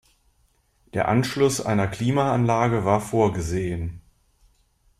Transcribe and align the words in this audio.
Der 0.95 1.09
Anschluss 1.09 1.61
einer 1.63 1.87
Klimaanlage 1.87 2.85
war 2.85 3.01
vorgesehen. 3.01 4.01